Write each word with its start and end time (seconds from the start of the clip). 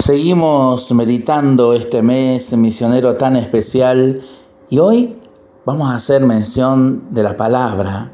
Seguimos 0.00 0.90
meditando 0.92 1.74
este 1.74 2.00
mes 2.00 2.56
misionero 2.56 3.16
tan 3.16 3.36
especial 3.36 4.22
y 4.70 4.78
hoy 4.78 5.14
vamos 5.66 5.90
a 5.90 5.96
hacer 5.96 6.22
mención 6.22 7.02
de 7.10 7.22
la 7.22 7.36
palabra. 7.36 8.10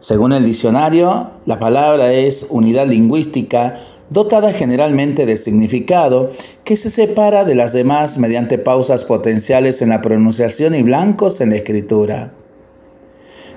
Según 0.00 0.32
el 0.32 0.44
diccionario, 0.44 1.30
la 1.46 1.60
palabra 1.60 2.12
es 2.12 2.46
unidad 2.50 2.88
lingüística 2.88 3.76
dotada 4.08 4.52
generalmente 4.52 5.24
de 5.24 5.36
significado 5.36 6.32
que 6.64 6.76
se 6.76 6.90
separa 6.90 7.44
de 7.44 7.54
las 7.54 7.72
demás 7.72 8.18
mediante 8.18 8.58
pausas 8.58 9.04
potenciales 9.04 9.82
en 9.82 9.90
la 9.90 10.02
pronunciación 10.02 10.74
y 10.74 10.82
blancos 10.82 11.40
en 11.40 11.50
la 11.50 11.56
escritura. 11.56 12.32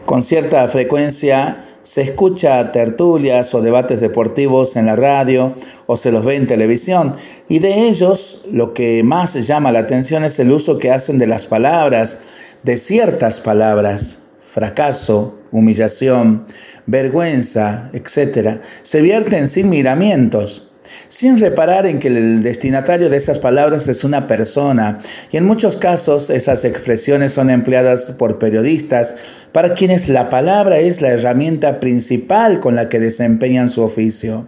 Con 0.05 0.21
cierta 0.21 0.67
frecuencia 0.67 1.62
se 1.83 2.01
escucha 2.01 2.71
tertulias 2.71 3.53
o 3.53 3.61
debates 3.61 4.01
deportivos 4.01 4.75
en 4.75 4.85
la 4.85 4.95
radio 4.95 5.53
o 5.85 5.97
se 5.97 6.11
los 6.11 6.25
ve 6.25 6.35
en 6.35 6.47
televisión 6.47 7.15
y 7.49 7.59
de 7.59 7.87
ellos 7.87 8.43
lo 8.51 8.73
que 8.73 9.03
más 9.03 9.33
llama 9.45 9.71
la 9.71 9.79
atención 9.79 10.23
es 10.23 10.39
el 10.39 10.51
uso 10.51 10.79
que 10.79 10.91
hacen 10.91 11.19
de 11.19 11.27
las 11.27 11.45
palabras, 11.45 12.23
de 12.63 12.77
ciertas 12.77 13.41
palabras, 13.41 14.23
fracaso, 14.49 15.37
humillación, 15.51 16.45
vergüenza, 16.85 17.89
etc. 17.93 18.61
Se 18.81 19.01
vierten 19.01 19.47
sin 19.47 19.69
miramientos 19.69 20.69
sin 21.07 21.39
reparar 21.39 21.85
en 21.85 21.99
que 21.99 22.07
el 22.07 22.43
destinatario 22.43 23.09
de 23.09 23.17
esas 23.17 23.39
palabras 23.39 23.87
es 23.87 24.03
una 24.03 24.27
persona, 24.27 24.99
y 25.31 25.37
en 25.37 25.45
muchos 25.45 25.77
casos 25.77 26.29
esas 26.29 26.65
expresiones 26.65 27.33
son 27.33 27.49
empleadas 27.49 28.11
por 28.13 28.39
periodistas 28.39 29.15
para 29.51 29.75
quienes 29.75 30.09
la 30.09 30.29
palabra 30.29 30.79
es 30.79 31.01
la 31.01 31.09
herramienta 31.09 31.79
principal 31.79 32.59
con 32.59 32.75
la 32.75 32.89
que 32.89 32.99
desempeñan 32.99 33.69
su 33.69 33.83
oficio. 33.83 34.47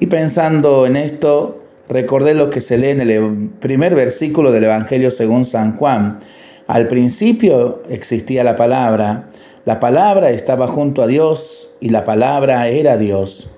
Y 0.00 0.06
pensando 0.06 0.86
en 0.86 0.96
esto, 0.96 1.62
recordé 1.88 2.34
lo 2.34 2.50
que 2.50 2.60
se 2.60 2.78
lee 2.78 2.90
en 2.90 3.00
el 3.00 3.50
primer 3.60 3.94
versículo 3.94 4.52
del 4.52 4.64
Evangelio 4.64 5.10
según 5.10 5.44
San 5.44 5.76
Juan. 5.76 6.20
Al 6.66 6.86
principio 6.86 7.82
existía 7.88 8.44
la 8.44 8.56
palabra, 8.56 9.24
la 9.64 9.80
palabra 9.80 10.30
estaba 10.30 10.68
junto 10.68 11.02
a 11.02 11.06
Dios 11.06 11.76
y 11.80 11.90
la 11.90 12.04
palabra 12.04 12.68
era 12.68 12.96
Dios. 12.96 13.50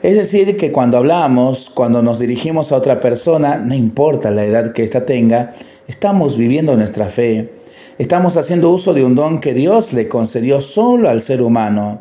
Es 0.00 0.14
decir, 0.14 0.56
que 0.56 0.70
cuando 0.70 0.96
hablamos, 0.96 1.70
cuando 1.70 2.02
nos 2.02 2.20
dirigimos 2.20 2.70
a 2.70 2.76
otra 2.76 3.00
persona, 3.00 3.56
no 3.56 3.74
importa 3.74 4.30
la 4.30 4.44
edad 4.44 4.72
que 4.72 4.84
ésta 4.84 5.04
tenga, 5.04 5.54
estamos 5.88 6.36
viviendo 6.36 6.76
nuestra 6.76 7.06
fe. 7.06 7.50
Estamos 7.98 8.36
haciendo 8.36 8.70
uso 8.70 8.94
de 8.94 9.04
un 9.04 9.16
don 9.16 9.40
que 9.40 9.54
Dios 9.54 9.92
le 9.92 10.06
concedió 10.06 10.60
solo 10.60 11.10
al 11.10 11.20
ser 11.20 11.42
humano. 11.42 11.98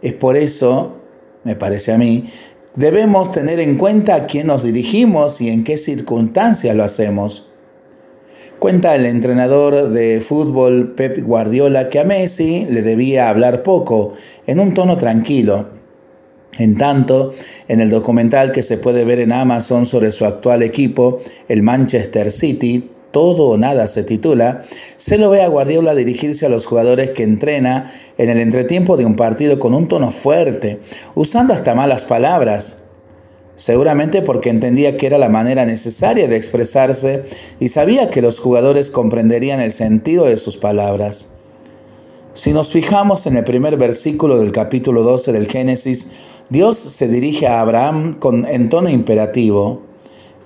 Es 0.00 0.14
por 0.14 0.38
eso, 0.38 0.96
me 1.44 1.54
parece 1.54 1.92
a 1.92 1.98
mí, 1.98 2.30
debemos 2.76 3.30
tener 3.30 3.60
en 3.60 3.76
cuenta 3.76 4.14
a 4.14 4.26
quién 4.26 4.46
nos 4.46 4.62
dirigimos 4.62 5.42
y 5.42 5.50
en 5.50 5.64
qué 5.64 5.76
circunstancias 5.76 6.74
lo 6.74 6.82
hacemos. 6.82 7.46
Cuenta 8.58 8.96
el 8.96 9.04
entrenador 9.04 9.90
de 9.90 10.22
fútbol 10.22 10.94
Pep 10.96 11.18
Guardiola 11.22 11.90
que 11.90 11.98
a 11.98 12.04
Messi 12.04 12.66
le 12.70 12.80
debía 12.80 13.28
hablar 13.28 13.62
poco, 13.62 14.14
en 14.46 14.60
un 14.60 14.72
tono 14.72 14.96
tranquilo, 14.96 15.77
en 16.58 16.76
tanto, 16.76 17.32
en 17.68 17.80
el 17.80 17.90
documental 17.90 18.52
que 18.52 18.62
se 18.62 18.78
puede 18.78 19.04
ver 19.04 19.20
en 19.20 19.32
Amazon 19.32 19.86
sobre 19.86 20.12
su 20.12 20.24
actual 20.24 20.62
equipo, 20.62 21.20
el 21.48 21.62
Manchester 21.62 22.30
City, 22.32 22.90
todo 23.12 23.44
o 23.44 23.56
nada 23.56 23.88
se 23.88 24.04
titula, 24.04 24.64
se 24.96 25.18
lo 25.18 25.30
ve 25.30 25.42
a 25.42 25.48
Guardiola 25.48 25.94
dirigirse 25.94 26.46
a 26.46 26.50
los 26.50 26.66
jugadores 26.66 27.10
que 27.12 27.22
entrena 27.22 27.92
en 28.18 28.28
el 28.28 28.38
entretiempo 28.38 28.96
de 28.96 29.06
un 29.06 29.16
partido 29.16 29.58
con 29.58 29.72
un 29.74 29.88
tono 29.88 30.10
fuerte, 30.10 30.80
usando 31.14 31.54
hasta 31.54 31.74
malas 31.74 32.04
palabras. 32.04 32.84
Seguramente 33.56 34.22
porque 34.22 34.50
entendía 34.50 34.96
que 34.96 35.06
era 35.06 35.18
la 35.18 35.28
manera 35.28 35.66
necesaria 35.66 36.28
de 36.28 36.36
expresarse 36.36 37.24
y 37.58 37.70
sabía 37.70 38.08
que 38.08 38.22
los 38.22 38.38
jugadores 38.38 38.88
comprenderían 38.88 39.60
el 39.60 39.72
sentido 39.72 40.26
de 40.26 40.36
sus 40.36 40.56
palabras. 40.56 41.30
Si 42.34 42.52
nos 42.52 42.70
fijamos 42.70 43.26
en 43.26 43.36
el 43.36 43.42
primer 43.42 43.76
versículo 43.76 44.38
del 44.38 44.52
capítulo 44.52 45.02
12 45.02 45.32
del 45.32 45.48
Génesis, 45.48 46.12
Dios 46.50 46.78
se 46.78 47.08
dirige 47.08 47.46
a 47.46 47.60
Abraham 47.60 48.14
con, 48.14 48.46
en 48.46 48.70
tono 48.70 48.88
imperativo. 48.88 49.82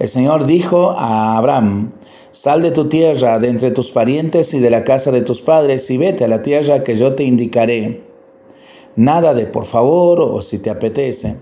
El 0.01 0.09
Señor 0.09 0.47
dijo 0.47 0.91
a 0.91 1.37
Abraham, 1.37 1.93
sal 2.33 2.61
de 2.63 2.73
tu 2.73 2.89
tierra, 2.89 3.39
de 3.39 3.49
entre 3.49 3.71
tus 3.71 3.93
parientes 3.93 4.53
y 4.53 4.59
de 4.59 4.71
la 4.71 4.83
casa 4.83 5.13
de 5.13 5.23
tus 5.23 5.43
padres, 5.43 5.89
y 5.91 5.99
vete 5.99 6.25
a 6.25 6.29
la 6.29 6.43
tierra 6.43 6.83
que 6.83 6.97
yo 6.97 7.15
te 7.15 7.23
indicaré. 7.23 8.01
Nada 8.97 9.33
de 9.33 9.47
por 9.47 9.65
favor 9.65 10.21
o 10.21 10.43
si 10.43 10.59
te 10.59 10.71
apetece. 10.71 11.37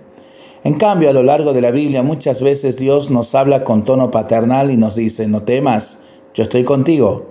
En 0.63 0.75
cambio, 0.75 1.09
a 1.09 1.15
lo 1.15 1.23
largo 1.23 1.55
de 1.55 1.63
la 1.63 1.71
Biblia 1.71 2.03
muchas 2.03 2.43
veces 2.43 2.77
Dios 2.77 3.09
nos 3.09 3.35
habla 3.35 3.65
con 3.65 3.87
tono 3.87 4.11
paternal 4.11 4.71
y 4.71 4.77
nos 4.77 4.97
dice, 4.97 5.27
no 5.27 5.43
temas, 5.43 6.03
yo 6.35 6.43
estoy 6.43 6.65
contigo. 6.65 7.31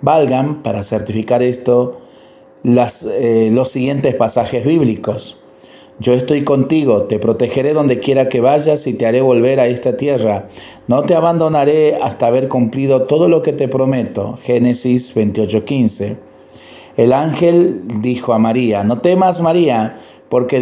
Valgan, 0.00 0.62
para 0.62 0.82
certificar 0.82 1.42
esto, 1.42 1.98
eh, 2.64 3.50
los 3.52 3.68
siguientes 3.70 4.14
pasajes 4.14 4.64
bíblicos. 4.64 5.41
Yo 6.02 6.14
estoy 6.14 6.42
contigo, 6.42 7.02
te 7.02 7.20
protegeré 7.20 7.74
donde 7.74 8.00
quiera 8.00 8.28
que 8.28 8.40
vayas 8.40 8.88
y 8.88 8.94
te 8.94 9.06
haré 9.06 9.20
volver 9.20 9.60
a 9.60 9.68
esta 9.68 9.96
tierra. 9.96 10.48
No 10.88 11.02
te 11.02 11.14
abandonaré 11.14 11.94
hasta 12.02 12.26
haber 12.26 12.48
cumplido 12.48 13.02
todo 13.02 13.28
lo 13.28 13.42
que 13.42 13.52
te 13.52 13.68
prometo. 13.68 14.36
Génesis 14.42 15.14
28:15. 15.14 16.16
El 16.96 17.12
ángel 17.12 17.82
dijo 18.00 18.32
a 18.32 18.40
María, 18.40 18.82
no 18.82 18.98
temas 18.98 19.40
María, 19.40 20.00
porque 20.28 20.58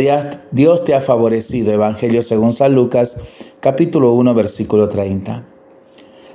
Dios 0.50 0.84
te 0.84 0.94
ha 0.94 1.00
favorecido. 1.00 1.72
Evangelio 1.72 2.22
según 2.22 2.52
San 2.52 2.74
Lucas, 2.74 3.16
capítulo 3.60 4.12
1, 4.12 4.34
versículo 4.34 4.90
30. 4.90 5.44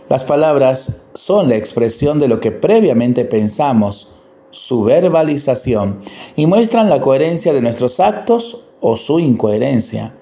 Las 0.09 0.23
palabras 0.23 1.03
son 1.13 1.49
la 1.49 1.57
expresión 1.57 2.19
de 2.19 2.27
lo 2.27 2.39
que 2.39 2.51
previamente 2.51 3.23
pensamos, 3.23 4.15
su 4.49 4.83
verbalización, 4.83 5.99
y 6.35 6.47
muestran 6.47 6.89
la 6.89 7.01
coherencia 7.01 7.53
de 7.53 7.61
nuestros 7.61 7.99
actos 7.99 8.64
o 8.87 8.97
su 8.97 9.19
incoherencia. 9.19 10.13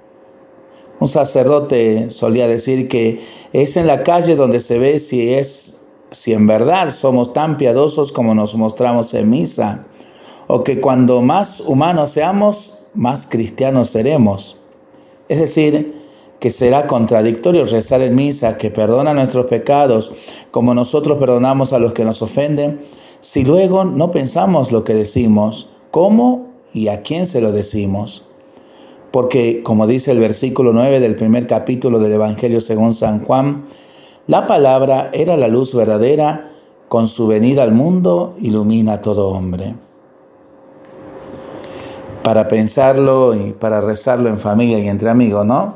Un 1.01 1.09
sacerdote 1.09 2.09
solía 2.12 2.47
decir 2.47 2.88
que 2.88 3.19
es 3.51 3.75
en 3.75 3.88
la 3.88 4.03
calle 4.03 4.38
donde 4.38 4.62
se 4.62 4.79
ve 4.79 5.01
si 5.01 5.34
es 5.34 5.81
si 6.12 6.31
en 6.31 6.47
verdad 6.47 6.91
somos 6.91 7.34
tan 7.34 7.57
piadosos 7.57 8.13
como 8.13 8.34
nos 8.34 8.56
mostramos 8.56 9.13
en 9.16 9.29
misa, 9.29 9.85
o 10.47 10.63
que 10.63 10.79
cuando 10.79 11.22
más 11.22 11.59
humanos 11.59 12.12
seamos, 12.12 12.85
más 12.94 13.28
cristianos 13.28 13.90
seremos. 13.90 14.56
Es 15.28 15.40
decir, 15.40 16.01
que 16.40 16.50
será 16.50 16.88
contradictorio 16.88 17.66
rezar 17.66 18.01
en 18.01 18.16
misa 18.16 18.57
que 18.57 18.72
perdona 18.72 19.13
nuestros 19.13 19.47
pecados 19.47 20.13
como 20.51 20.74
nosotros 20.74 21.18
perdonamos 21.19 21.74
a 21.74 21.80
los 21.80 21.91
que 21.91 22.06
nos 22.06 22.22
ofenden, 22.22 22.80
si 23.19 23.44
luego 23.44 23.84
no 23.84 24.09
pensamos 24.12 24.72
lo 24.72 24.85
que 24.85 24.94
decimos, 24.94 25.68
cómo 25.91 26.47
y 26.74 26.88
a 26.88 27.01
quién 27.01 27.28
se 27.28 27.41
lo 27.41 27.51
decimos 27.51 28.24
porque, 29.13 29.62
como 29.62 29.85
dice 29.85 30.09
el 30.09 30.18
versículo 30.18 30.74
9 30.74 31.00
del 31.00 31.16
primer 31.16 31.46
capítulo 31.46 32.00
del 32.00 32.13
Evangelio 32.13 32.59
según 32.59 32.96
San 32.96 33.24
Juan, 33.24 33.66
la 34.25 34.47
palabra 34.47 35.12
era 35.13 35.38
la 35.38 35.47
luz 35.47 35.75
verdadera, 35.75 36.50
con 36.88 37.07
su 37.09 37.28
venida 37.28 37.62
al 37.62 37.74
mundo 37.74 38.34
ilumina 38.40 38.94
a 38.94 39.01
todo 39.01 39.28
hombre. 39.28 39.75
Para 42.24 42.47
pensarlo 42.47 43.35
y 43.35 43.51
para 43.51 43.81
rezarlo 43.81 44.29
en 44.29 44.40
familia 44.40 44.79
y 44.79 44.88
entre 44.88 45.12
amigos, 45.12 45.45
¿no? 45.45 45.75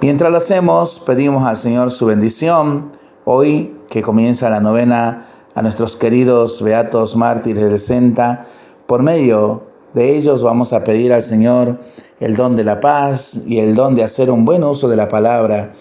Mientras 0.00 0.32
lo 0.32 0.38
hacemos, 0.38 0.98
pedimos 0.98 1.44
al 1.44 1.56
Señor 1.56 1.92
su 1.92 2.06
bendición. 2.06 2.90
Hoy 3.24 3.72
que 3.88 4.02
comienza 4.02 4.50
la 4.50 4.58
novena 4.58 5.26
a 5.54 5.62
nuestros 5.62 5.94
queridos 5.94 6.60
beatos 6.60 7.14
mártires 7.14 7.66
del 7.66 7.78
Senta, 7.78 8.46
por 8.88 9.04
medio 9.04 9.73
de 9.94 10.16
ellos 10.16 10.42
vamos 10.42 10.72
a 10.72 10.84
pedir 10.84 11.12
al 11.12 11.22
Señor 11.22 11.78
el 12.20 12.36
don 12.36 12.56
de 12.56 12.64
la 12.64 12.80
paz 12.80 13.40
y 13.46 13.58
el 13.58 13.74
don 13.74 13.94
de 13.94 14.02
hacer 14.02 14.30
un 14.30 14.44
buen 14.44 14.64
uso 14.64 14.88
de 14.88 14.96
la 14.96 15.08
palabra. 15.08 15.74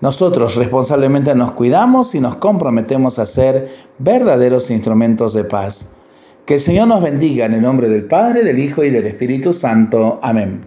Nosotros 0.00 0.56
responsablemente 0.56 1.34
nos 1.34 1.52
cuidamos 1.52 2.14
y 2.14 2.20
nos 2.20 2.36
comprometemos 2.36 3.18
a 3.18 3.26
ser 3.26 3.68
verdaderos 3.98 4.70
instrumentos 4.70 5.34
de 5.34 5.44
paz. 5.44 5.94
Que 6.44 6.54
el 6.54 6.60
Señor 6.60 6.86
nos 6.86 7.02
bendiga 7.02 7.46
en 7.46 7.54
el 7.54 7.62
nombre 7.62 7.88
del 7.88 8.04
Padre, 8.04 8.44
del 8.44 8.58
Hijo 8.58 8.84
y 8.84 8.90
del 8.90 9.06
Espíritu 9.06 9.52
Santo. 9.52 10.20
Amén. 10.22 10.64